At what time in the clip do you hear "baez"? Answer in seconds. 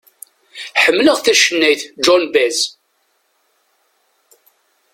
2.33-2.59